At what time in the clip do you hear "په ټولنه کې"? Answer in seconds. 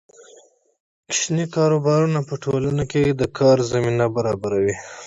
2.27-3.01